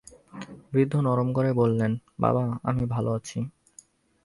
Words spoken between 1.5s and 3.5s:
বললেন, বাবা, আমি ভালো আছি।